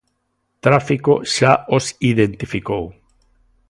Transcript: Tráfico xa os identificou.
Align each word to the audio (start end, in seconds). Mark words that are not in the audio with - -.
Tráfico 0.65 1.13
xa 1.35 1.53
os 1.75 1.85
identificou. 2.11 2.83